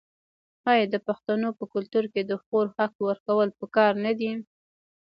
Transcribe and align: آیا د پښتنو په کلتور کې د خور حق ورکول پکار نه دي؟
آیا 0.71 0.85
د 0.93 0.95
پښتنو 1.07 1.47
په 1.59 1.63
کلتور 1.73 2.05
کې 2.13 2.21
د 2.25 2.33
خور 2.43 2.65
حق 2.77 2.93
ورکول 3.07 3.49
پکار 3.59 3.93
نه 4.05 4.11
دي؟ 4.19 4.31